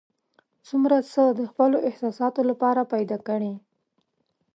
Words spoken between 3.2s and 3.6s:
کړي.